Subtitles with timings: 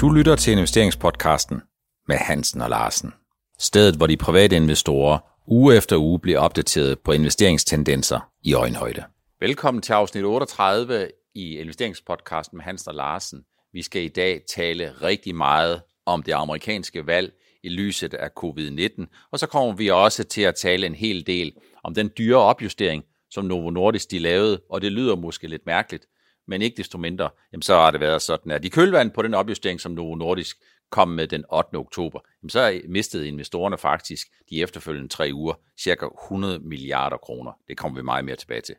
[0.00, 1.62] Du lytter til investeringspodcasten
[2.08, 3.12] med Hansen og Larsen.
[3.58, 9.04] Stedet, hvor de private investorer uge efter uge bliver opdateret på investeringstendenser i øjenhøjde.
[9.40, 13.42] Velkommen til afsnit 38 i investeringspodcasten med Hansen og Larsen.
[13.72, 17.32] Vi skal i dag tale rigtig meget om det amerikanske valg
[17.62, 21.52] i lyset af covid-19, og så kommer vi også til at tale en hel del
[21.84, 26.06] om den dyre opjustering, som Novo Nordisk de lavede, og det lyder måske lidt mærkeligt,
[26.48, 29.34] men ikke desto mindre, jamen så har det været sådan, at i kølvandet på den
[29.34, 30.56] opjustering, som Novo Nordisk
[30.90, 31.76] kom med den 8.
[31.76, 37.52] oktober, jamen så mistede investorerne faktisk de efterfølgende tre uger cirka 100 milliarder kroner.
[37.68, 38.74] Det kommer vi meget mere tilbage til.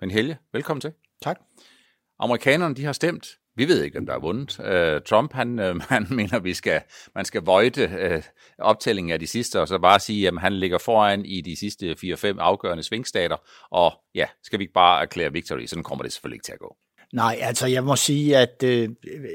[0.00, 0.92] Men Helge, velkommen til.
[1.22, 1.40] Tak.
[2.18, 3.28] Amerikanerne de har stemt.
[3.56, 4.58] Vi ved ikke, hvem der har vundet.
[4.58, 6.82] Uh, Trump, han, uh, han mener, vi skal,
[7.14, 8.22] man skal vøjte uh,
[8.58, 11.92] optællingen af de sidste, og så bare sige, at han ligger foran i de sidste
[11.92, 13.36] 4-5 afgørende svingstater,
[13.70, 15.66] og ja, skal vi ikke bare erklære victory?
[15.66, 16.76] Sådan kommer det selvfølgelig ikke til at gå.
[17.14, 18.88] Nej, altså jeg må sige, at øh,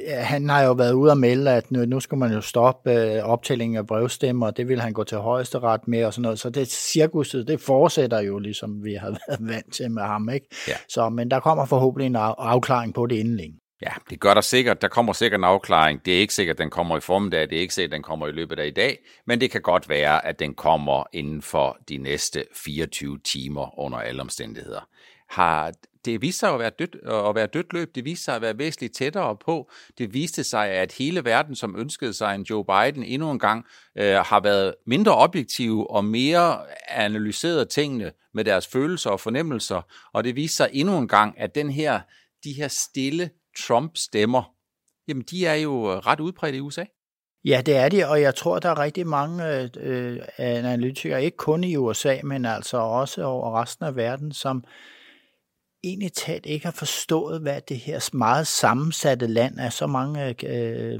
[0.09, 3.23] han har jo været ude og melde, at nu, nu skal man jo stoppe øh,
[3.23, 6.39] optællingen af brevstemmer, og det vil han gå til højesteret med og sådan noget.
[6.39, 10.29] Så det cirkuset, det fortsætter jo, ligesom vi har været vant til med ham.
[10.29, 10.47] Ikke?
[10.67, 10.73] Ja.
[10.89, 13.59] Så, men der kommer forhåbentlig en af, afklaring på det inden længe.
[13.81, 14.81] Ja, det gør der sikkert.
[14.81, 16.05] Der kommer sikkert en afklaring.
[16.05, 17.49] Det er ikke sikkert, at den kommer i formiddag.
[17.49, 18.97] Det er ikke sikkert, at den kommer i løbet af i dag.
[19.27, 23.97] Men det kan godt være, at den kommer inden for de næste 24 timer under
[23.97, 24.87] alle omstændigheder.
[25.29, 25.71] Har
[26.05, 27.95] det viste sig at være, dødt, øh, at være dødt løb.
[27.95, 29.71] Det viste sig at være væsentligt tættere på.
[29.97, 33.65] Det viste sig, at hele verden, som ønskede sig en Joe Biden endnu en gang,
[33.97, 39.81] øh, har været mindre objektive og mere analyseret tingene med deres følelser og fornemmelser.
[40.13, 41.99] Og det viste sig endnu en gang, at den her,
[42.43, 44.43] de her stille Trump-stemmer,
[45.07, 46.85] jamen de er jo øh, ret udbredt i USA.
[47.45, 51.37] Ja, det er det, og jeg tror, der er rigtig mange øh, øh analytikere, ikke
[51.37, 54.63] kun i USA, men altså også over resten af verden, som
[55.83, 59.69] egentlig talt ikke har forstået, hvad det her meget sammensatte land er.
[59.69, 60.99] Så mange øh,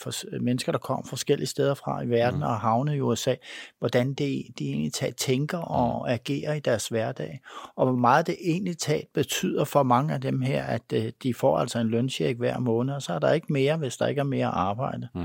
[0.00, 2.46] for, mennesker, der kommer forskellige steder fra i verden mm.
[2.46, 3.34] og havnet i USA,
[3.78, 6.12] hvordan det, de egentlig talt tænker og mm.
[6.12, 7.40] agerer i deres hverdag.
[7.76, 11.34] Og hvor meget det egentlig talt betyder for mange af dem her, at øh, de
[11.34, 14.20] får altså en løncheck hver måned, og så er der ikke mere, hvis der ikke
[14.20, 15.08] er mere arbejde.
[15.14, 15.24] Mm.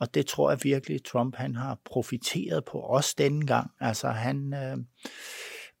[0.00, 3.70] Og det tror jeg virkelig, Trump han har profiteret på os denne gang.
[3.80, 4.54] Altså han...
[4.54, 4.76] Øh,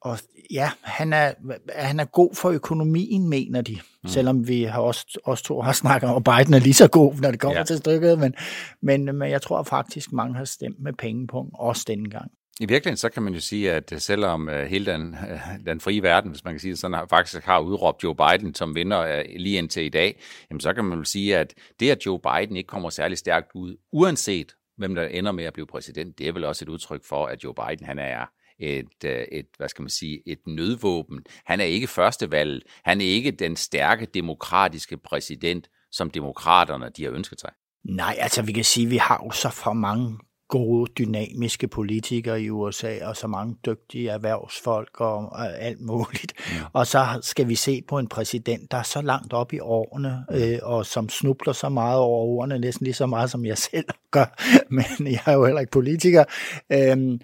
[0.04, 0.18] og
[0.50, 1.32] ja, han er,
[1.76, 3.78] han er god for økonomien, mener de.
[4.02, 4.08] Mm.
[4.08, 7.14] Selvom vi har også, også to har snakket om, at Biden er lige så god,
[7.14, 7.64] når det kommer ja.
[7.64, 8.18] til stykket.
[8.18, 8.34] Men,
[8.82, 12.30] men, men jeg tror faktisk, mange har stemt med penge på også denne gang.
[12.60, 16.02] I virkeligheden så kan man jo sige, at selvom uh, hele den, uh, den frie
[16.02, 19.58] verden, hvis man kan sige det sådan, faktisk har udråbt Joe Biden som vinder lige
[19.58, 20.20] indtil i dag,
[20.50, 23.50] jamen så kan man jo sige, at det, at Joe Biden ikke kommer særlig stærkt
[23.54, 27.04] ud, uanset hvem der ender med at blive præsident, det er vel også et udtryk
[27.04, 28.26] for, at Joe Biden han er
[28.58, 31.20] et, øh, et, hvad skal man sige, et nødvåben.
[31.44, 32.62] Han er ikke førstevalget.
[32.84, 37.50] Han er ikke den stærke demokratiske præsident, som demokraterne de har ønsket sig.
[37.84, 40.18] Nej, altså vi kan sige, at vi har jo så for mange
[40.52, 46.32] gode, dynamiske politikere i USA, og så mange dygtige erhvervsfolk og, alt muligt.
[46.52, 46.64] Ja.
[46.72, 50.24] Og så skal vi se på en præsident, der er så langt op i årene,
[50.32, 53.88] øh, og som snubler så meget over ordene, næsten lige så meget som jeg selv
[54.10, 54.26] gør,
[54.70, 56.24] men jeg er jo heller ikke politiker.
[56.72, 57.18] Øh,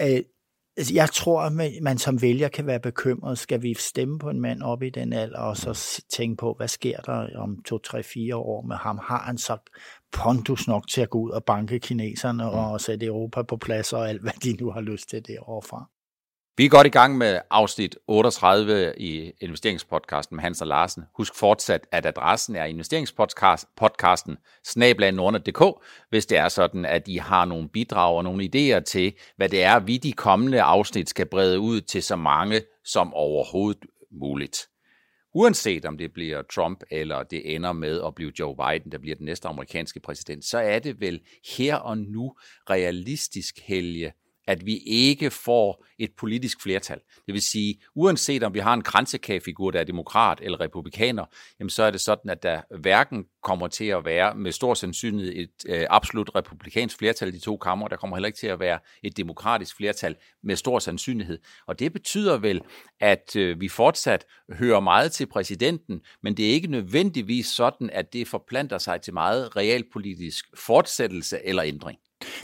[0.00, 0.33] øh, Altså,
[0.94, 1.52] jeg tror, at
[1.82, 3.38] man som vælger kan være bekymret.
[3.38, 6.68] Skal vi stemme på en mand op i den alder, og så tænke på, hvad
[6.68, 8.98] sker der om to, tre, fire år med ham?
[9.02, 9.56] Har han så
[10.12, 14.08] pondus nok til at gå ud og banke kineserne og sætte Europa på plads og
[14.08, 15.90] alt, hvad de nu har lyst til derovre fra?
[16.56, 21.02] Vi er godt i gang med afsnit 38 i investeringspodcasten med Hans og Larsen.
[21.16, 27.68] Husk fortsat, at adressen er investeringspodcasten snablag.dk, hvis det er sådan, at I har nogle
[27.68, 31.80] bidrag og nogle idéer til, hvad det er, vi de kommende afsnit skal brede ud
[31.80, 33.84] til så mange som overhovedet
[34.20, 34.58] muligt.
[35.34, 39.16] Uanset om det bliver Trump eller det ender med at blive Joe Biden, der bliver
[39.16, 41.20] den næste amerikanske præsident, så er det vel
[41.56, 42.34] her og nu
[42.70, 44.12] realistisk, Helge,
[44.46, 46.98] at vi ikke får et politisk flertal.
[47.26, 51.24] Det vil sige, uanset om vi har en kransekagefigur, der er demokrat eller republikaner,
[51.60, 55.34] jamen så er det sådan, at der hverken kommer til at være med stor sandsynlighed
[55.36, 58.60] et øh, absolut republikansk flertal i de to kammer, der kommer heller ikke til at
[58.60, 61.38] være et demokratisk flertal med stor sandsynlighed.
[61.66, 62.60] Og det betyder vel,
[63.00, 68.12] at øh, vi fortsat hører meget til præsidenten, men det er ikke nødvendigvis sådan, at
[68.12, 71.98] det forplanter sig til meget realpolitisk fortsættelse eller ændring.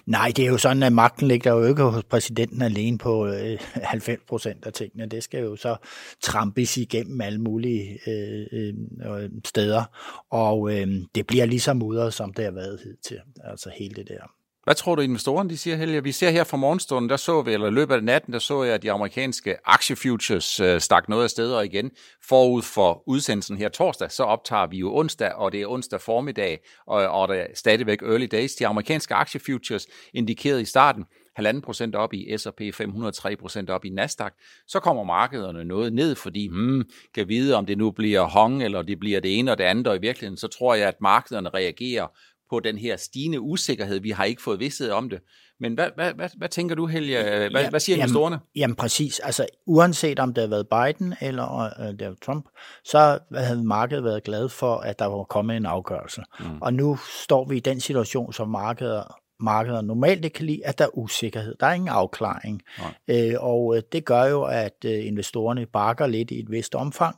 [0.06, 3.58] Nej, det er jo sådan, at magten ligger jo ikke hos præsidenten alene på øh,
[3.60, 5.06] 90 procent af tingene.
[5.06, 5.76] Det skal jo så
[6.22, 8.74] trampes igennem alle mulige øh, øh,
[9.06, 9.84] øh, steder,
[10.30, 13.20] og øh, det bliver lige så mudret, som det har været hidtil.
[13.44, 16.02] Altså hele det der hvad tror du, investorerne de siger, Helge?
[16.02, 18.62] Vi ser her fra morgenstunden, der så vi, eller i løbet af natten, der så
[18.62, 21.90] jeg, at de amerikanske aktiefutures øh, stak noget af steder igen.
[22.28, 26.58] Forud for udsendelsen her torsdag, så optager vi jo onsdag, og det er onsdag formiddag,
[26.86, 28.54] og, og der er stadigvæk early days.
[28.54, 31.04] De amerikanske aktiefutures indikerede i starten,
[31.36, 34.32] halvanden procent op i S&P 503 procent op i Nasdaq,
[34.66, 36.84] så kommer markederne noget ned, fordi hmm,
[37.14, 39.86] kan vide, om det nu bliver Hong, eller det bliver det ene og det andet,
[39.86, 42.06] og i virkeligheden, så tror jeg, at markederne reagerer
[42.50, 44.00] på den her stigende usikkerhed.
[44.00, 45.20] Vi har ikke fået vidsthed om det.
[45.60, 47.22] Men hvad, hvad, hvad, hvad tænker du, Helge?
[47.22, 48.34] Hvad, ja, hvad siger investorerne?
[48.34, 49.18] Jamen, jamen præcis.
[49.18, 52.48] Altså, uanset om det har været Biden eller øh, det er Trump,
[52.84, 56.22] så havde markedet været glad for, at der var kommet en afgørelse.
[56.40, 56.62] Mm.
[56.62, 59.04] Og nu står vi i den situation, som markedet
[59.42, 61.54] markeder normalt ikke kan lide, at der er usikkerhed.
[61.60, 62.62] Der er ingen afklaring.
[63.08, 67.16] Øh, og øh, det gør jo, at øh, investorerne bakker lidt i et vist omfang.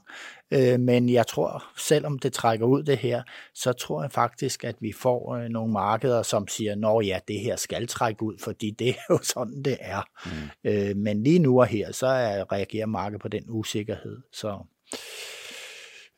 [0.50, 3.22] Øh, men jeg tror, selvom det trækker ud det her,
[3.54, 7.40] så tror jeg faktisk, at vi får øh, nogle markeder, som siger, nå ja, det
[7.40, 10.02] her skal trække ud, fordi det er jo sådan, det er.
[10.26, 10.70] Mm.
[10.70, 14.18] Øh, men lige nu og her, så er, reagerer markedet på den usikkerhed.
[14.32, 14.58] Så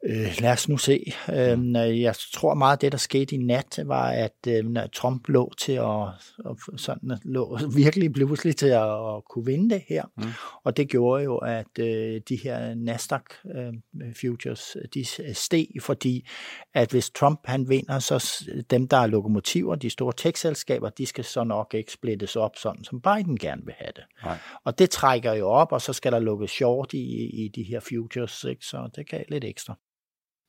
[0.06, 1.12] Øh, lad os nu se.
[1.32, 5.52] Øh, jeg tror meget, at det, der skete i nat, var, at øh, Trump lå
[5.58, 6.08] til at,
[6.38, 10.04] at sådan, lå virkelig pludselig til at, at kunne vinde det her.
[10.16, 10.24] Mm.
[10.64, 13.22] Og det gjorde jo, at øh, de her Nasdaq
[13.54, 13.72] øh,
[14.20, 15.04] futures, de
[15.34, 16.28] steg, fordi
[16.74, 21.24] at hvis Trump han vinder, så dem, der er lokomotiver, de store tech-selskaber, de skal
[21.24, 24.04] så nok ikke splittes op, sådan som Biden gerne vil have det.
[24.24, 24.38] Nej.
[24.64, 27.80] Og det trækker jo op, og så skal der lukkes short i, i de her
[27.80, 28.66] futures, ikke?
[28.66, 29.78] så det kan lidt ekstra.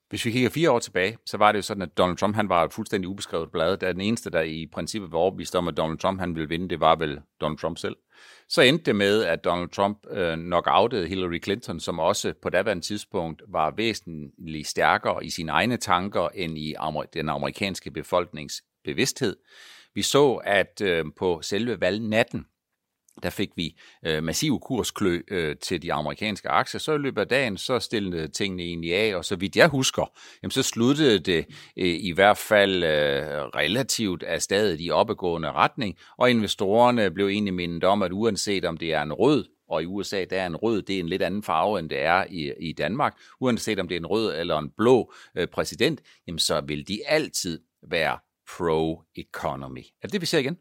[0.10, 2.50] Hvis vi kigger fire år tilbage, så var det jo sådan, at Donald Trump han
[2.50, 3.78] var et fuldstændig ubeskrevet blad.
[3.78, 6.69] Der den eneste, der i princippet var overbevist om, at Donald Trump han ville vinde,
[6.69, 7.96] det var vel Donald Trump selv.
[8.50, 12.84] Så endte det med, at Donald Trump øh, knockoutede Hillary Clinton, som også på daværende
[12.84, 19.36] tidspunkt var væsentligt stærkere i sine egne tanker end i amer- den amerikanske befolknings bevidsthed.
[19.94, 22.46] Vi så, at øh, på selve valgnatten,
[23.23, 26.79] der fik vi øh, massiv kursklø øh, til de amerikanske aktier.
[26.79, 30.12] Så i løbet af dagen, så stillede tingene egentlig af, og så vidt jeg husker,
[30.44, 31.45] jamen, så sluttede det
[31.77, 37.53] øh, i hvert fald øh, relativt af stadig i opadgående retning, og investorerne blev egentlig
[37.53, 40.56] mindet om, at uanset om det er en rød og i USA der er en
[40.56, 43.18] rød, det er en lidt anden farve, end det er i, i Danmark.
[43.39, 47.07] Uanset om det er en rød eller en blå øh, præsident, jamen så vil de
[47.07, 48.19] altid være
[48.50, 49.83] pro-economy.
[50.01, 50.57] Er det det, vi ser igen?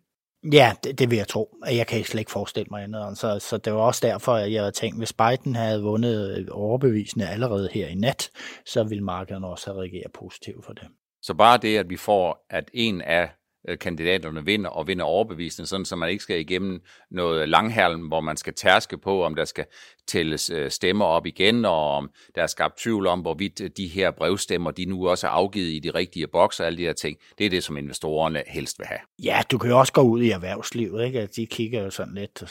[0.52, 1.56] Ja, det, det vil jeg tro.
[1.67, 3.19] Jeg kan slet ikke forestille mig andet.
[3.19, 6.46] Så, så det var også derfor, at jeg havde tænkt, hvis Biden havde vundet øh,
[6.50, 8.31] overbevisende allerede her i nat,
[8.67, 10.88] så ville markederne også have reageret positivt for det.
[11.23, 13.31] Så bare det, at vi får, at en af
[13.69, 16.81] Øh, kandidaterne vinder, og vinder overbevisende, sådan så man ikke skal igennem
[17.11, 19.64] noget langhalm, hvor man skal tærske på, om der skal
[20.06, 23.87] tælles øh, stemmer op igen, og om der er skabt tvivl om, hvorvidt øh, de
[23.87, 27.19] her brevstemmer, de nu også er afgivet i de rigtige bokser, alle de her ting.
[27.38, 29.00] Det er det, som investorerne helst vil have.
[29.22, 31.28] Ja, du kan jo også gå ud i erhvervslivet, ikke?
[31.37, 32.43] De kigger jo sådan lidt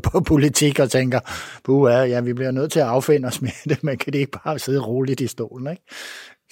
[0.12, 1.20] på politik og tænker,
[1.64, 4.58] puh, ja, vi bliver nødt til at affinde os med det, men kan ikke bare
[4.58, 5.82] sidde roligt i stolen, ikke?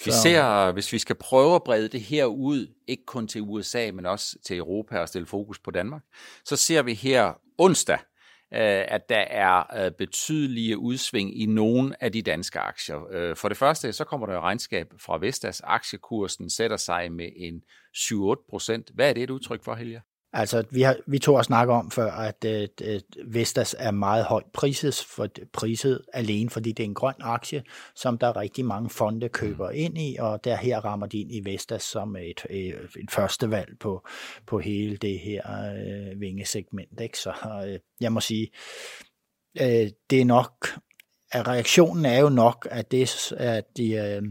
[0.05, 3.91] Vi ser, hvis vi skal prøve at brede det her ud, ikke kun til USA,
[3.93, 6.01] men også til Europa og stille fokus på Danmark,
[6.45, 7.99] så ser vi her onsdag,
[8.53, 13.11] øh, at der er øh, betydelige udsving i nogle af de danske aktier.
[13.11, 15.61] Øh, for det første, så kommer der regnskab fra Vestas.
[15.61, 17.63] Aktiekursen sætter sig med en
[17.97, 18.91] 7-8 procent.
[18.93, 20.01] Hvad er det et udtryk for, Helge?
[20.37, 24.45] Altså, vi, har, vi tog og snakke om før, at, at Vestas er meget højt
[24.53, 27.63] priset, for, priset alene, fordi det er en grøn aktie,
[27.95, 29.75] som der er rigtig mange fonde køber mm.
[29.75, 33.51] ind i, og der her rammer de ind i Vestas som et, et, et første
[33.51, 34.07] valg på,
[34.47, 37.01] på hele det her øh, vingesegment.
[37.01, 37.19] Ikke?
[37.19, 37.33] Så
[37.67, 38.49] øh, jeg må sige,
[39.61, 40.67] øh, det er nok
[41.31, 44.21] at reaktionen er jo nok, at, det, at, de, øh,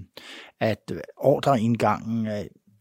[0.61, 2.27] at ordreindgangen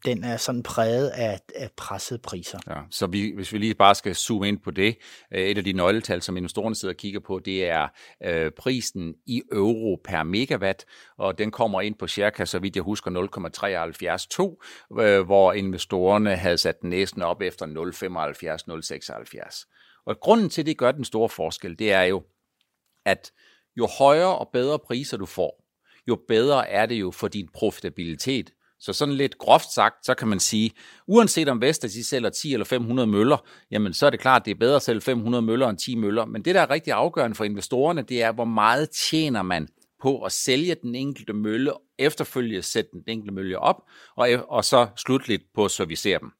[0.05, 2.59] den er sådan præget af, af pressede priser.
[2.67, 4.97] Ja, så vi, hvis vi lige bare skal zoome ind på det,
[5.33, 7.87] øh, et af de nøgletal, som investorerne sidder og kigger på, det er
[8.23, 10.85] øh, prisen i euro per megawatt,
[11.17, 13.11] og den kommer ind på cirka, så vidt jeg husker,
[14.91, 18.63] 0,73,2, øh, hvor investorerne havde sat den næsten op efter 0,75,
[19.47, 20.03] 0,76.
[20.05, 22.23] Og grunden til, at det gør den store forskel, det er jo,
[23.05, 23.31] at
[23.77, 25.63] jo højere og bedre priser du får,
[26.07, 28.51] jo bedre er det jo for din profitabilitet,
[28.83, 30.71] så sådan lidt groft sagt, så kan man sige,
[31.07, 33.37] uanset om Vestas de sælger 10 eller 500 møller,
[33.71, 35.95] jamen så er det klart, at det er bedre at sælge 500 møller end 10
[35.95, 36.25] møller.
[36.25, 39.67] Men det, der er rigtig afgørende for investorerne, det er, hvor meget tjener man
[40.01, 43.83] på at sælge den enkelte mølle, efterfølgende sætte den enkelte mølle op,
[44.15, 46.31] og, og så slutligt på at servicere dem.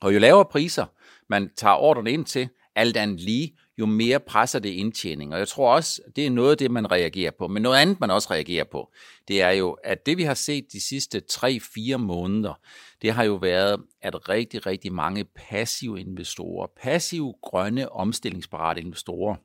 [0.00, 0.86] Og jo lavere priser
[1.28, 5.32] man tager ordren ind til, alt andet lige, jo mere presser det indtjening.
[5.32, 7.48] Og jeg tror også, det er noget af det, man reagerer på.
[7.48, 8.92] Men noget andet, man også reagerer på,
[9.28, 12.54] det er jo, at det vi har set de sidste 3-4 måneder,
[13.02, 19.36] det har jo været, at rigtig, rigtig mange passive investorer, passive grønne omstillingsparate investorer,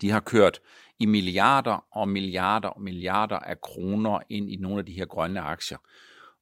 [0.00, 0.60] de har kørt
[0.98, 5.40] i milliarder og milliarder og milliarder af kroner ind i nogle af de her grønne
[5.40, 5.78] aktier.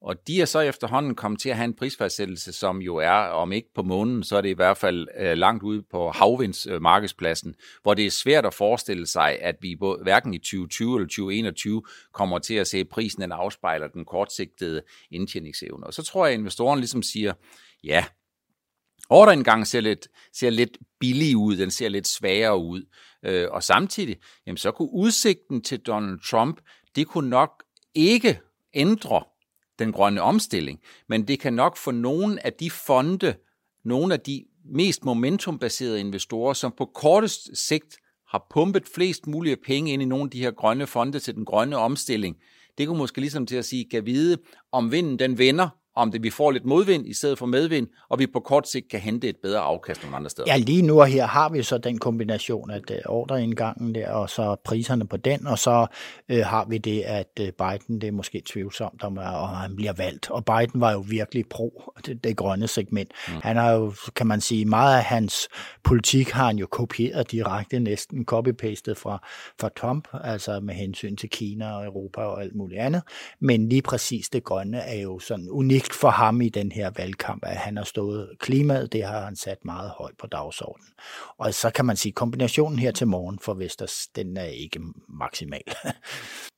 [0.01, 3.51] Og de er så efterhånden kommet til at have en prisfastsættelse, som jo er, om
[3.51, 7.81] ikke på månen, så er det i hvert fald øh, langt ude på havvindsmarkedspladsen, øh,
[7.81, 11.83] hvor det er svært at forestille sig, at vi både, hverken i 2020 eller 2021
[12.13, 15.87] kommer til at se, at prisen den afspejler den kortsigtede indtjeningsevne.
[15.87, 17.33] Og så tror jeg, at investoren ligesom siger,
[17.83, 18.05] ja,
[19.09, 22.85] Ordreindgangen ser lidt, ser lidt billig ud, den ser lidt svagere ud.
[23.25, 26.61] Øh, og samtidig, jamen, så kunne udsigten til Donald Trump,
[26.95, 27.63] det kunne nok
[27.95, 28.39] ikke
[28.73, 29.23] ændre
[29.79, 33.35] den grønne omstilling, men det kan nok få nogle af de fonde,
[33.85, 39.93] nogle af de mest momentumbaserede investorer, som på kortest sigt har pumpet flest mulige penge
[39.93, 42.37] ind i nogle af de her grønne fonde til den grønne omstilling,
[42.77, 44.37] det kunne måske ligesom til at sige, kan vide,
[44.71, 48.19] om vinden den vender, om det vi får lidt modvind i stedet for medvind, og
[48.19, 50.53] vi på kort sigt kan hente et bedre afkast nogle andre steder.
[50.53, 54.29] Ja, lige nu og her har vi så den kombination, at uh, ordreindgangen der, og
[54.29, 55.87] så priserne på den, og så
[56.33, 59.93] uh, har vi det, at uh, Biden, det er måske tvivlsomt, om, om han bliver
[59.93, 60.31] valgt.
[60.31, 63.11] Og Biden var jo virkelig pro det, det grønne segment.
[63.27, 63.33] Mm.
[63.43, 65.47] Han har jo, kan man sige, meget af hans
[65.83, 69.27] politik har han jo kopieret direkte, næsten copy-pastet fra,
[69.59, 73.01] fra Trump, altså med hensyn til Kina og Europa og alt muligt andet.
[73.39, 76.91] Men lige præcis det grønne er jo sådan unikt unikt for ham i den her
[76.97, 80.89] valgkamp, at han har stået klimaet, det har han sat meget højt på dagsordenen.
[81.37, 85.61] Og så kan man sige, kombinationen her til morgen for Vestas, den er ikke maksimal.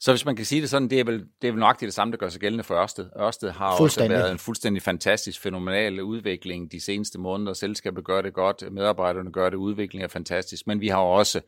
[0.03, 1.93] så hvis man kan sige det sådan, det er vel, det er vel nok det
[1.93, 3.09] samme, der gør sig gældende for Ørsted.
[3.19, 7.53] Ørsted har også været en fuldstændig fantastisk, fænomenal udvikling de seneste måneder.
[7.53, 11.41] Selskabet gør det godt, medarbejderne gør det, udviklingen er fantastisk, men vi har også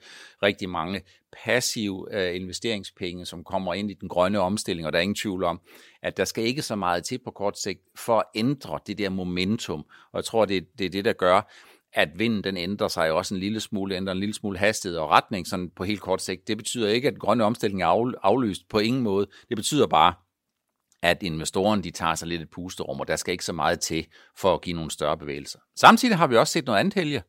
[0.43, 1.01] rigtig mange
[1.45, 5.43] passiv øh, investeringspenge, som kommer ind i den grønne omstilling, og der er ingen tvivl
[5.43, 5.61] om,
[6.01, 9.09] at der skal ikke så meget til på kort sigt for at ændre det der
[9.09, 9.85] momentum.
[10.11, 11.51] Og jeg tror, det, det er det, der gør,
[11.93, 15.09] at vinden den ændrer sig også en lille smule, ændrer en lille smule hastighed og
[15.09, 16.47] retning sådan på helt kort sigt.
[16.47, 19.27] Det betyder ikke, at den grønne omstilling er aflyst på ingen måde.
[19.49, 20.13] Det betyder bare,
[21.01, 24.07] at investorerne de tager sig lidt et pusterum, og der skal ikke så meget til
[24.37, 25.59] for at give nogle større bevægelser.
[25.75, 27.23] Samtidig har vi også set noget andet helge.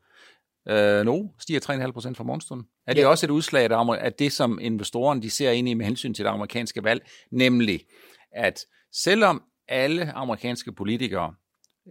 [0.68, 2.66] Øh, no, stiger 3,5% fra morgenstunden.
[2.87, 3.06] Er det ja.
[3.06, 6.30] også et udslag af det, som investorerne de ser ind i med hensyn til det
[6.30, 7.80] amerikanske valg, nemlig
[8.33, 11.35] at selvom alle amerikanske politikere,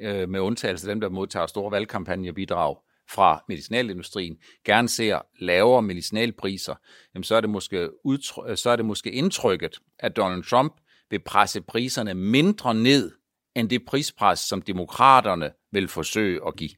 [0.01, 2.75] øh, med undtagelse af dem, der modtager store valgkampagnebidrag
[3.09, 6.75] fra medicinalindustrien, gerne ser lavere medicinalpriser,
[7.15, 10.73] jamen så, er det måske udtry- så er det måske indtrykket, at Donald Trump
[11.09, 13.11] vil presse priserne mindre ned
[13.55, 16.69] end det prispres, som demokraterne vil forsøge at give.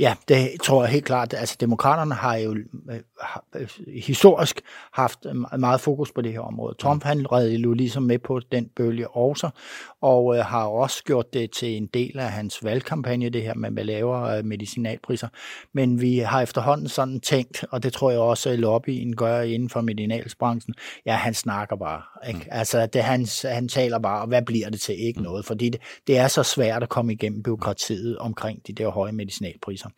[0.00, 1.34] Ja, det tror jeg helt klart.
[1.34, 3.68] Altså, demokraterne har jo øh, har, øh,
[4.04, 4.60] historisk
[4.92, 5.18] haft
[5.58, 6.76] meget fokus på det her område.
[6.78, 9.50] Trump han redde jo ligesom med på den bølge også,
[10.02, 13.70] og øh, har også gjort det til en del af hans valgkampagne, det her med,
[13.70, 15.28] med lavere øh, medicinalpriser.
[15.74, 19.80] Men vi har efterhånden sådan tænkt, og det tror jeg også lobbyen gør inden for
[19.80, 20.74] medicinalsbranchen,
[21.06, 22.02] ja, han snakker bare.
[22.28, 22.40] Ikke?
[22.40, 22.46] Mm.
[22.50, 25.06] Altså, det, han, han taler bare, og hvad bliver det til?
[25.06, 25.24] Ikke mm.
[25.24, 29.12] noget, fordi det, det er så svært at komme igennem byråkratiet omkring de der høje
[29.12, 29.89] medicinalpriser.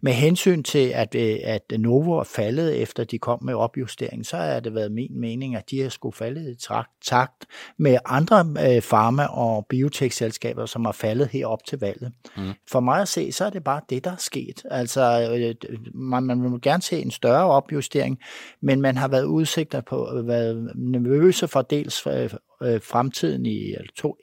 [0.00, 4.36] Med hensyn til, at, øh, at Novo er faldet efter de kom med opjustering, så
[4.36, 6.66] har det været min mening, at de har skulle faldet i
[7.04, 7.46] takt
[7.78, 12.12] med andre øh, farma- og biotech-selskaber, som har faldet herop til valget.
[12.36, 12.52] Mm.
[12.70, 14.62] For mig at se, så er det bare det, der er sket.
[14.70, 15.54] Altså, øh,
[15.94, 18.18] man, man vil gerne se en større opjustering,
[18.60, 22.30] men man har været udsigter på, været nervøse for dels øh,
[22.62, 23.74] Øh, fremtiden i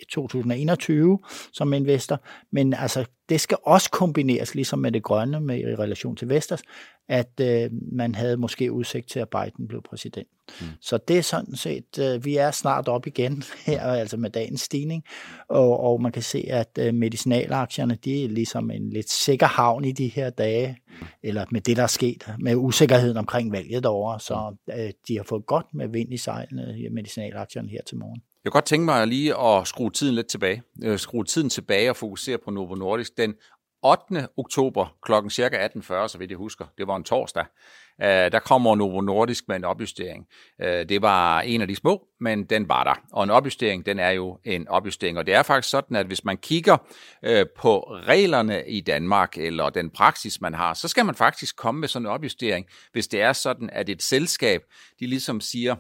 [0.10, 1.20] 2021
[1.54, 2.20] som investor,
[2.52, 6.62] men altså det skal også kombineres ligesom med det grønne med i relation til Vestas,
[7.10, 10.28] at øh, man havde måske udsigt til, at Biden blev præsident.
[10.62, 10.68] Mm.
[10.82, 14.62] Så det er sådan set, øh, vi er snart op igen her, altså med dagens
[14.62, 15.04] stigning,
[15.50, 19.86] og, og man kan se, at øh, medicinalaktierne, de er ligesom en lidt sikker havn
[19.86, 21.08] i de her dage, mm.
[21.24, 24.74] eller med det, der er sket, med usikkerheden omkring valget derovre, så mm.
[24.74, 28.22] øh, de har fået godt med vind i sejlene, medicinalaktierne her til morgen.
[28.48, 30.64] Jeg kan godt tænke mig lige at skrue tiden lidt tilbage.
[30.84, 33.18] Øh, skrue tiden tilbage og fokusere på Novo Nordisk.
[33.18, 33.34] Den
[33.84, 34.28] 8.
[34.38, 37.46] oktober klokken cirka 18.40, så vidt jeg husker, det var en torsdag,
[38.02, 40.28] øh, der kommer Novo Nordisk med en opjustering.
[40.62, 42.96] Øh, det var en af de små, men den var der.
[43.14, 45.18] Og en opjustering, den er jo en opjustering.
[45.18, 46.78] Og det er faktisk sådan, at hvis man kigger
[47.24, 51.82] øh, på reglerne i Danmark, eller den praksis, man har, så skal man faktisk komme
[51.82, 54.62] med sådan en opjustering, hvis det er sådan, at et selskab,
[55.00, 55.76] de ligesom siger,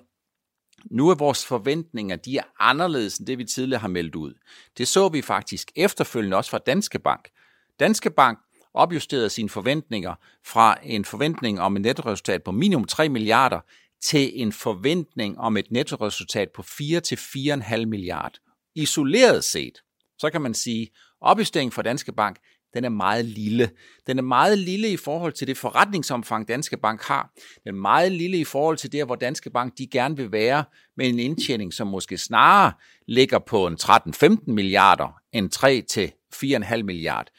[0.91, 4.33] nu er vores forventninger, de er anderledes end det, vi tidligere har meldt ud.
[4.77, 7.29] Det så vi faktisk efterfølgende også fra Danske Bank.
[7.79, 8.39] Danske Bank
[8.73, 10.15] opjusterede sine forventninger
[10.45, 13.59] fra en forventning om et nettoresultat på minimum 3 milliarder
[14.01, 18.37] til en forventning om et nettoresultat på 4 til 4,5 milliarder.
[18.75, 19.83] Isoleret set,
[20.19, 20.89] så kan man sige,
[21.21, 22.37] opjusteringen for Danske Bank,
[22.73, 23.69] den er meget lille.
[24.07, 27.31] Den er meget lille i forhold til det forretningsomfang, Danske Bank har.
[27.63, 30.63] Den er meget lille i forhold til det, hvor Danske Bank de gerne vil være
[30.97, 32.71] med en indtjening, som måske snarere
[33.07, 37.31] ligger på en 13-15 milliarder end 3 til 4,5 milliarder.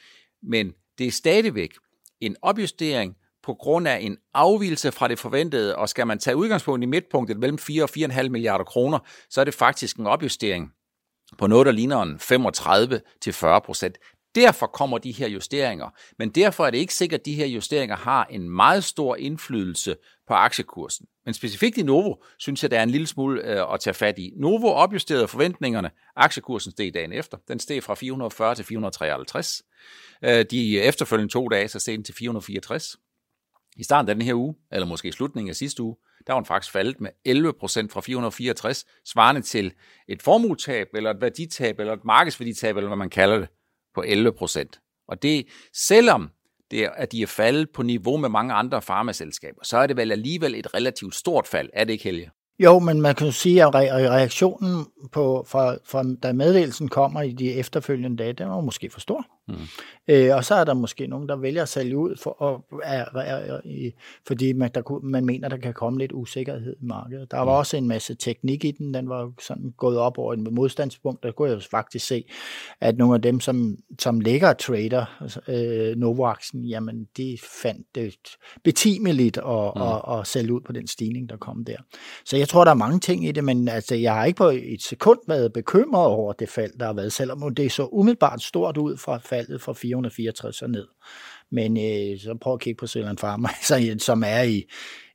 [0.43, 1.71] Men det er stadigvæk
[2.21, 6.83] en opjustering på grund af en afvielse fra det forventede, og skal man tage udgangspunkt
[6.83, 8.99] i midtpunktet mellem 4 og 4,5 milliarder kroner,
[9.31, 10.73] så er det faktisk en opjustering
[11.39, 13.99] på noget, der ligner en 35 til 40 procent.
[14.39, 17.97] Derfor kommer de her justeringer, men derfor er det ikke sikkert, at de her justeringer
[17.97, 19.97] har en meget stor indflydelse
[20.29, 21.07] på aktiekursen.
[21.25, 24.19] Men specifikt i Novo synes jeg, der er en lille smule øh, at tage fat
[24.19, 24.33] i.
[24.37, 25.91] Novo opjusterede forventningerne.
[26.17, 27.39] Aktiekursen steg dagen efter.
[27.49, 29.63] Den steg fra 440 til 453.
[30.25, 32.97] Øh, de øh, efterfølgende to dage, så steg den til 464.
[33.77, 36.41] I starten af den her uge, eller måske i slutningen af sidste uge, der var
[36.41, 39.73] den faktisk faldet med 11 procent fra 464, svarende til
[40.09, 43.49] et formuetab, eller et værditab, eller et markedsværditab, eller hvad man kalder det,
[43.99, 44.81] på 11 procent.
[45.09, 46.31] Og det, selvom
[46.71, 49.97] det er, at de er faldet på niveau med mange andre farmaselskaber, så er det
[49.97, 52.31] vel alligevel et relativt stort fald, er det ikke, Helge?
[52.59, 57.53] Jo, men man kan sige, at reaktionen på, fra, fra, da meddelelsen kommer i de
[57.53, 59.27] efterfølgende dage, den var måske for stor.
[59.49, 59.55] Mm.
[60.09, 63.05] Øh, og så er der måske nogen, der vælger at sælge ud, for, og, er,
[63.15, 63.91] er, er,
[64.27, 67.31] fordi man, der, man mener, der kan komme lidt usikkerhed i markedet.
[67.31, 67.59] Der var mm.
[67.59, 71.23] også en masse teknik i den, den var sådan gået op over en modstandspunkt.
[71.23, 72.25] Der kunne jeg faktisk se,
[72.81, 78.17] at nogle af dem, som, som ligger trader øh, Novo-aktien, jamen de fandt det
[78.65, 79.83] betimeligt at, mm.
[79.83, 81.77] at, at sælge ud på den stigning, der kom der.
[82.25, 84.49] Så jeg tror, der er mange ting i det, men altså, jeg har ikke på
[84.49, 88.77] et sekund været bekymret over det fald, der har været, selvom det så umiddelbart stort
[88.77, 90.87] ud fra faldet fra 464 og ned.
[91.51, 93.49] Men øh, så prøv at kigge på Zealand Pharma,
[94.09, 94.65] som er i,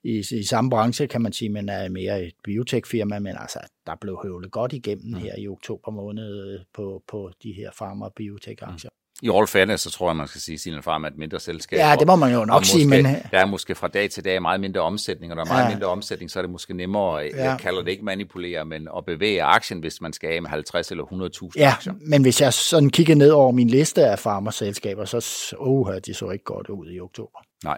[0.04, 3.96] i, i samme branche, kan man sige, men er mere et biotech-firma, men altså, der
[4.02, 5.20] blev høvlet godt igennem mm.
[5.20, 8.90] her i oktober måned på, på de her pharma- og biotech-aktier.
[8.90, 11.18] Mm i all fairness, så tror jeg, man skal sige, at Silen Farm er et
[11.18, 11.80] mindre selskab.
[11.80, 12.88] Ja, det må man jo nok sige.
[12.88, 13.06] Men...
[13.06, 15.70] Der er måske fra dag til dag meget mindre omsætning, og der er meget ja.
[15.70, 17.50] mindre omsætning, så er det måske nemmere, ja.
[17.50, 20.92] jeg kalder det ikke manipulere, men at bevæge aktien, hvis man skal af med 50
[20.92, 21.94] eller 100.000 ja, aktier.
[22.08, 26.30] men hvis jeg sådan kigger ned over min liste af farmerselskaber, så oh, de så
[26.30, 27.40] ikke godt ud i oktober.
[27.64, 27.78] Nej.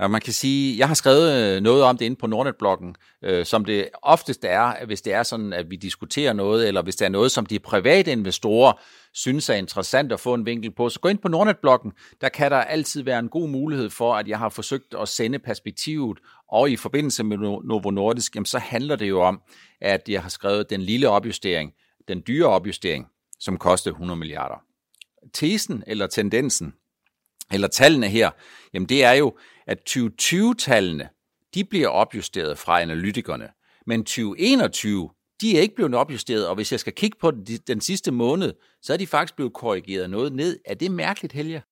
[0.00, 3.46] Ja, man kan sige, jeg har skrevet øh, noget om det inde på Nordnet-bloggen, øh,
[3.46, 7.04] som det oftest er, hvis det er sådan, at vi diskuterer noget, eller hvis det
[7.04, 8.72] er noget, som de private investorer
[9.12, 11.92] synes er interessant at få en vinkel på, så gå ind på Nordnet-bloggen.
[12.20, 15.38] Der kan der altid være en god mulighed for, at jeg har forsøgt at sende
[15.38, 19.40] perspektivet, og i forbindelse med Novo Nordisk, jamen, så handler det jo om,
[19.80, 21.72] at jeg har skrevet den lille opjustering,
[22.08, 23.06] den dyre opjustering,
[23.40, 24.62] som kostede 100 milliarder.
[25.32, 26.74] Tesen eller tendensen,
[27.52, 28.30] eller tallene her,
[28.74, 29.32] jamen det er jo,
[29.66, 31.08] at 2020-tallene,
[31.54, 33.48] de bliver opjusteret fra analytikerne,
[33.86, 37.80] men 2021, de er ikke blevet opjusteret, og hvis jeg skal kigge på den, den
[37.80, 38.52] sidste måned,
[38.82, 40.58] så er de faktisk blevet korrigeret noget ned.
[40.64, 41.62] Er det mærkeligt, Helge?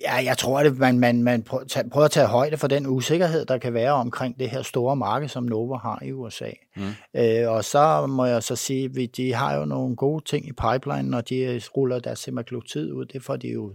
[0.00, 3.58] Ja, jeg tror, at man, man, man prøver at tage højde for den usikkerhed, der
[3.58, 6.50] kan være omkring det her store marked, som Nova har i USA.
[6.76, 6.82] Mm.
[7.14, 10.52] Øh, og så må jeg så sige, at de har jo nogle gode ting i
[10.52, 13.04] pipeline, når de ruller deres semaglutid ud.
[13.04, 13.72] Det får de jo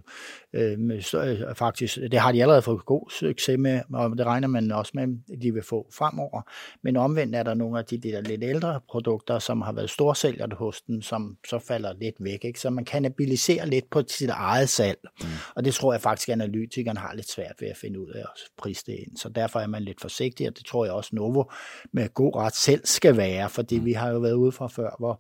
[0.54, 0.78] øh,
[1.16, 4.92] øh, faktisk, det har de allerede fået god succes med, og det regner man også
[4.96, 6.42] med, at de vil få fremover.
[6.84, 10.50] Men omvendt er der nogle af de der lidt ældre produkter, som har været storsælgere
[10.58, 12.40] hos dem, som så falder lidt væk.
[12.44, 12.60] Ikke?
[12.60, 15.00] Så man kannibiliserer lidt på sit eget salg.
[15.22, 15.28] Mm.
[15.56, 18.40] Og det tror jeg faktisk, analytikeren har lidt svært ved at finde ud af at
[18.58, 19.18] prise det ind.
[19.18, 21.44] Så derfor er man lidt forsigtig, og det tror jeg også Novo
[21.92, 23.86] med god ret selv skal være, fordi mm.
[23.86, 25.20] vi har jo været ude fra før, hvor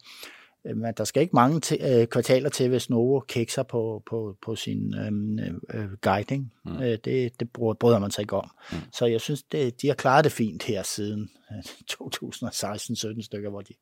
[0.75, 1.61] men der skal ikke mange
[2.01, 6.53] øh, kvartaler til, hvis Novo kikser på, på, på sin øhm, øh, øh, guiding.
[6.65, 6.77] Mm.
[6.77, 7.49] Øh, det, det
[7.79, 8.49] bryder man sig ikke om.
[8.71, 8.77] Mm.
[8.91, 11.29] Så jeg synes, det, de har klaret det fint her siden
[11.91, 13.73] 2016-17 stykker, hvor de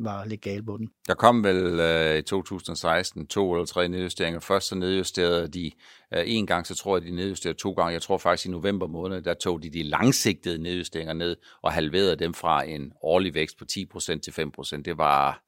[0.00, 0.88] var lidt gale på den.
[1.06, 4.40] Der kom vel øh, i 2016 to eller tre nedjusteringer.
[4.40, 5.70] Først så nedjusterede de
[6.14, 7.92] øh, en gang, så tror jeg, de nedjusterede to gange.
[7.92, 12.16] Jeg tror faktisk i november måned, der tog de de langsigtede nedjusteringer ned og halverede
[12.16, 14.82] dem fra en årlig vækst på 10% til 5%.
[14.82, 15.42] Det var,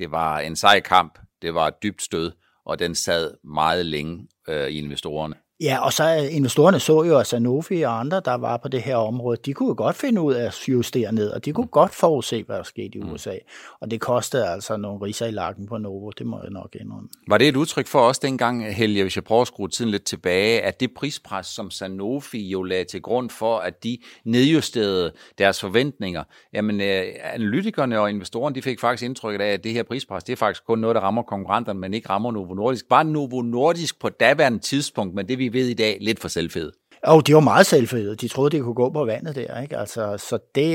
[0.00, 2.32] det var en sej kamp, det var et dybt stød,
[2.64, 5.34] og den sad meget længe øh, i investorerne.
[5.62, 8.96] Ja, og så investorerne så jo, at Sanofi og andre, der var på det her
[8.96, 11.94] område, de kunne jo godt finde ud af at justere ned, og de kunne godt
[11.94, 13.12] forudse, hvad der skete i mm.
[13.12, 13.34] USA.
[13.80, 17.08] Og det kostede altså nogle riser i lakken på Novo, det må jeg nok indrømme.
[17.28, 20.04] Var det et udtryk for os dengang, Helge, hvis jeg prøver at skrue tiden lidt
[20.04, 25.60] tilbage, at det prispres, som Sanofi jo lagde til grund for, at de nedjusterede deres
[25.60, 30.24] forventninger, jamen øh, analytikerne og investorerne, de fik faktisk indtrykket af, at det her prispres,
[30.24, 32.88] det er faktisk kun noget, der rammer konkurrenterne, men ikke rammer Novo Nordisk.
[32.88, 36.28] Bare Novo Nordisk på daværende tidspunkt, men det vi vi ved i dag, lidt for
[36.28, 36.72] selvfede.
[37.02, 38.16] Og de var meget selvfede.
[38.16, 39.60] De troede, det kunne gå på vandet der.
[39.62, 39.76] Ikke?
[39.76, 40.74] Altså, så det,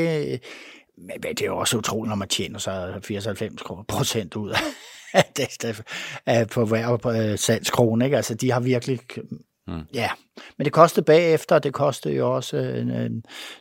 [0.98, 4.54] men det er jo også utroligt, når man tjener sig 94 procent ud
[5.14, 5.84] af det,
[6.52, 8.06] på hver salgskrone.
[8.06, 8.18] Ikke?
[8.18, 9.00] Altså, de har virkelig
[9.68, 9.82] Mm.
[9.94, 10.10] Ja,
[10.58, 13.12] men det kostede bagefter, det kostede jo også øh,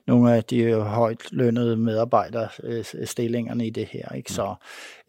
[0.07, 4.09] nogle af de højt lønnede medarbejderstillingerne i det her.
[4.09, 4.29] Ikke?
[4.31, 4.35] Mm.
[4.35, 4.55] Så,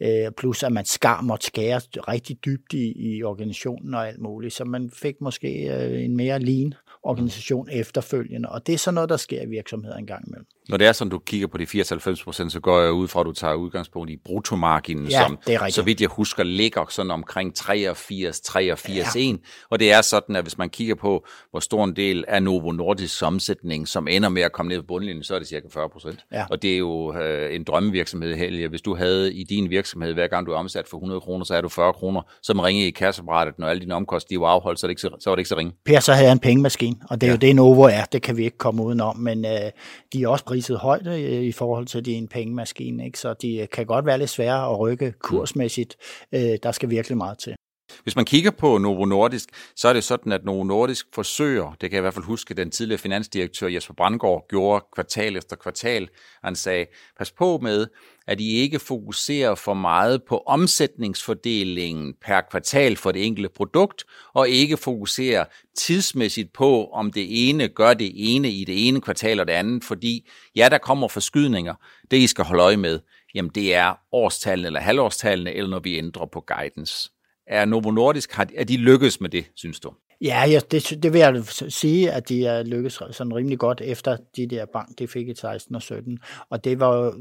[0.00, 4.54] øh, plus at man skar måtte skære rigtig dybt i, i organisationen og alt muligt,
[4.54, 9.10] så man fik måske øh, en mere lean organisation efterfølgende, og det er sådan noget,
[9.10, 10.46] der sker i virksomheder en gang imellem.
[10.68, 13.20] Når det er sådan, du kigger på de 94 procent, så går jeg ud fra,
[13.20, 15.38] at du tager udgangspunkt i bruttomarginen, ja, som,
[15.70, 19.20] så vidt jeg husker, ligger sådan omkring 83, 83, ja.
[19.20, 19.40] 1.
[19.70, 22.72] Og det er sådan, at hvis man kigger på, hvor stor en del af Novo
[22.72, 25.88] Nordisk omsætning, som ender med at komme ned på bundlinjen, så er det cirka 40
[25.88, 26.24] procent.
[26.32, 26.44] Ja.
[26.50, 28.68] Og det er jo øh, en drømmevirksomhed, Helge.
[28.68, 31.54] Hvis du havde i din virksomhed, hver gang du er omsat for 100 kroner, så
[31.54, 34.86] er du 40 kroner, som ringer i kasseapparatet, når alle dine omkostninger var afholdt, så,
[34.86, 35.72] er det ikke så, så var det ikke så ringe.
[35.84, 37.34] Per, så havde jeg en pengemaskine, og det er ja.
[37.34, 38.04] jo det, Novo er.
[38.12, 39.70] Det kan vi ikke komme udenom, men øh,
[40.12, 43.18] de er også priset højt øh, i forhold til, at de er en pengemaskine, ikke?
[43.18, 45.96] så de øh, kan godt være lidt svære at rykke kursmæssigt.
[46.32, 47.54] Øh, der skal virkelig meget til.
[48.02, 51.90] Hvis man kigger på Novo Nordisk, så er det sådan, at Novo Nordisk forsøger, det
[51.90, 56.08] kan jeg i hvert fald huske, den tidligere finansdirektør Jesper Brandgaard gjorde kvartal efter kvartal.
[56.44, 56.86] Han sagde,
[57.18, 57.86] pas på med,
[58.26, 64.48] at I ikke fokuserer for meget på omsætningsfordelingen per kvartal for det enkelte produkt, og
[64.48, 65.44] ikke fokuserer
[65.78, 69.84] tidsmæssigt på, om det ene gør det ene i det ene kvartal og det andet,
[69.84, 71.74] fordi ja, der kommer forskydninger.
[72.10, 73.00] Det, I skal holde øje med,
[73.34, 77.10] jamen det er årstallene eller halvårstallene, eller når vi ændrer på guidance.
[77.46, 79.92] Er Novo Nordisk, har, er de lykkedes med det, synes du?
[80.20, 84.16] Ja, ja det, det vil jeg sige, at de er lykkedes sådan rimelig godt efter
[84.36, 86.18] de der bank, de fik i 16 og 17.
[86.50, 87.14] Og det var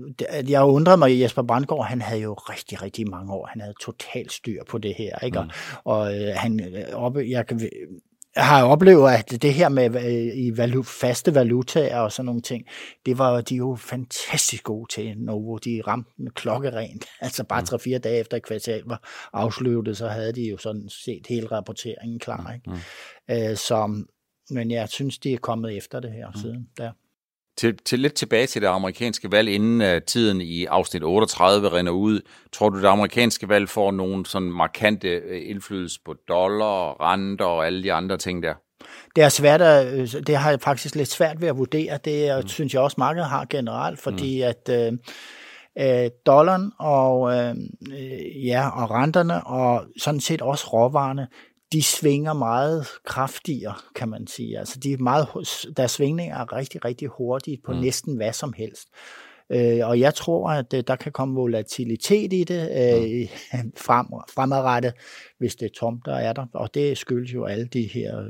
[0.49, 4.31] jeg undrede mig, Jesper Brandgaard, han havde jo rigtig, rigtig mange år, han havde totalt
[4.31, 5.41] styr på det her, ikke?
[5.41, 5.49] Mm.
[5.83, 7.69] Og, og øh, han, øh, op, jeg kan,
[8.37, 9.89] har oplevet, at det her med
[10.35, 12.65] i valu, faste valutaer og sådan nogle ting,
[13.05, 15.57] det var de jo fantastisk gode til, Novo.
[15.57, 17.05] De ramte den klokkerent.
[17.21, 18.01] Altså bare 3-4 mm.
[18.01, 22.53] dage efter kvartal var afsluttet, så havde de jo sådan set hele rapporteringen klar.
[22.53, 22.69] Ikke?
[22.69, 23.49] Mm.
[23.49, 24.05] Øh, så,
[24.49, 26.41] men jeg synes, de er kommet efter det her mm.
[26.41, 26.69] siden.
[26.77, 26.91] Der.
[27.57, 31.91] Til, til lidt tilbage til det amerikanske valg, inden uh, tiden i afsnit 38 render
[31.91, 37.45] ud, tror du, det amerikanske valg får nogen sådan markante uh, indflydelse på dollar, renter
[37.45, 38.53] og alle de andre ting der?
[39.15, 41.99] Det er svært at, øh, det har jeg faktisk lidt svært ved at vurdere.
[42.05, 42.47] Det mm.
[42.47, 44.47] synes jeg også, markedet har generelt, fordi mm.
[44.47, 44.93] at
[45.79, 51.27] uh, dollaren og, uh, ja, og renterne og sådan set også råvarerne,
[51.75, 54.59] de svinger meget kraftigere, kan man sige.
[54.59, 55.27] Altså, de er meget,
[55.77, 57.79] deres svingninger er rigtig, rigtig hurtige på mm.
[57.79, 58.87] næsten hvad som helst.
[59.49, 63.71] Øh, og jeg tror, at øh, der kan komme volatilitet i det øh, mm.
[63.87, 64.93] frem, fremadrettet,
[65.37, 66.45] hvis det er tomt, der er der.
[66.53, 68.23] Og det skyldes jo alle de her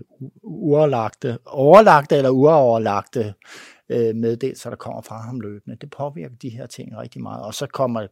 [0.43, 3.33] uoverlagte, overlagte eller uoverlagte
[3.89, 5.77] øh, meddelelser, der kommer fra ham løbende.
[5.81, 7.45] Det påvirker de her ting rigtig meget.
[7.45, 8.07] Og så kommer,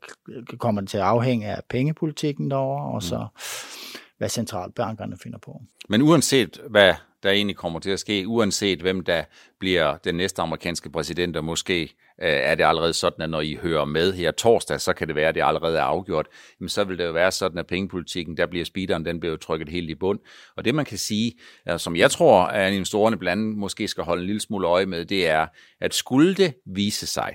[0.58, 3.18] kommer det til at afhænge af pengepolitikken derovre, og så...
[3.18, 5.62] Mm hvad centralbankerne finder på.
[5.90, 9.24] Men uanset hvad der egentlig kommer til at ske, uanset hvem der
[9.60, 11.88] bliver den næste amerikanske præsident, og måske øh,
[12.20, 15.28] er det allerede sådan, at når I hører med her torsdag, så kan det være,
[15.28, 16.28] at det allerede er afgjort,
[16.60, 19.38] jamen så vil det jo være sådan, at pengepolitikken, der bliver speederen, den bliver jo
[19.38, 20.20] trykket helt i bund.
[20.58, 21.34] Og det man kan sige,
[21.70, 24.86] øh, som jeg tror, at investorerne blandt andet måske skal holde en lille smule øje
[24.86, 25.48] med, det er,
[25.82, 27.34] at skulle det vise sig,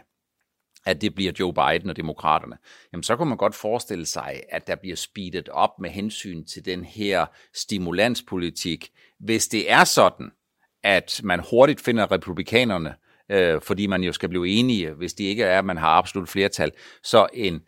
[0.88, 2.56] at det bliver Joe Biden og demokraterne,
[2.92, 6.64] jamen så kunne man godt forestille sig, at der bliver speedet op med hensyn til
[6.64, 10.30] den her stimulanspolitik, hvis det er sådan,
[10.82, 12.94] at man hurtigt finder republikanerne,
[13.30, 16.28] øh, fordi man jo skal blive enige, hvis det ikke er, at man har absolut
[16.28, 16.72] flertal,
[17.02, 17.60] så en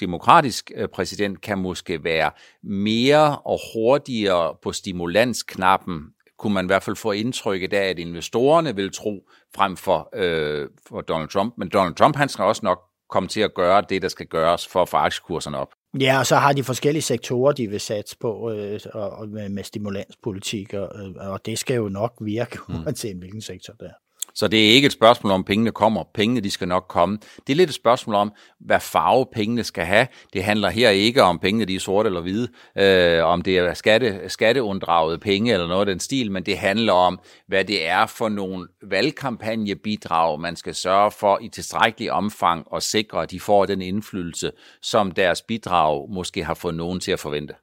[0.00, 2.30] demokratisk øh, præsident kan måske være
[2.62, 6.04] mere og hurtigere på stimulansknappen
[6.38, 10.68] kunne man i hvert fald få indtrykket af, at investorerne vil tro frem for, øh,
[10.88, 11.54] for Donald Trump.
[11.58, 14.68] Men Donald Trump, han skal også nok komme til at gøre det, der skal gøres
[14.68, 15.68] for at få aktiekurserne op.
[16.00, 19.64] Ja, og så har de forskellige sektorer, de vil satse på øh, og, med, med
[19.64, 22.74] stimulanspolitik, og, og det skal jo nok virke, mm.
[22.74, 24.05] uanset hvilken sektor det er.
[24.36, 26.04] Så det er ikke et spørgsmål om, pengene kommer.
[26.14, 27.18] Pengene, de skal nok komme.
[27.46, 30.06] Det er lidt et spørgsmål om, hvad farve pengene skal have.
[30.32, 33.74] Det handler her ikke om pengene, de er sorte eller hvide, øh, om det er
[33.74, 38.06] skatte, skatteunddraget penge eller noget af den stil, men det handler om, hvad det er
[38.06, 43.66] for nogle valgkampagnebidrag, man skal sørge for i tilstrækkelig omfang og sikre, at de får
[43.66, 47.54] den indflydelse, som deres bidrag måske har fået nogen til at forvente.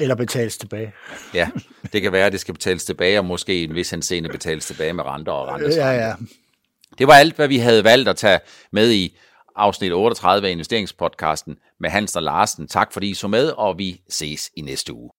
[0.00, 0.92] Eller betales tilbage.
[1.34, 1.50] Ja,
[1.92, 4.92] det kan være, at det skal betales tilbage, og måske en vis henseende betales tilbage
[4.92, 5.76] med renter og renter.
[5.76, 6.14] Ja, ja.
[6.98, 8.40] Det var alt, hvad vi havde valgt at tage
[8.72, 9.18] med i
[9.56, 12.68] afsnit 38 af investeringspodcasten med Hans og Larsen.
[12.68, 15.10] Tak fordi I så med, og vi ses i næste uge.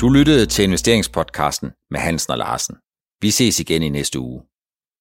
[0.00, 2.76] Du lyttede til investeringspodcasten med Hansen og Larsen.
[3.20, 4.42] Vi ses igen i næste uge.